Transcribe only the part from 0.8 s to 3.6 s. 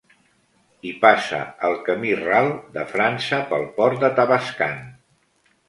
Hi passa el camí ral de França